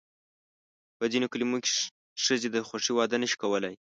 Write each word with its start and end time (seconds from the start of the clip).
په 0.97 1.05
ځینو 1.11 1.27
کلیو 1.33 1.57
کې 1.65 1.71
ښځې 2.25 2.47
د 2.51 2.57
خوښې 2.67 2.91
واده 2.97 3.17
نه 3.21 3.27
شي 3.31 3.37
کولی. 3.41 3.73